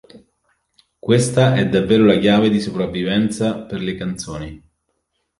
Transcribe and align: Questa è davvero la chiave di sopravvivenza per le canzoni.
Questa 0.97 1.53
è 1.53 1.69
davvero 1.69 2.03
la 2.05 2.17
chiave 2.17 2.49
di 2.49 2.59
sopravvivenza 2.59 3.59
per 3.67 3.81
le 3.81 3.93
canzoni. 3.93 4.63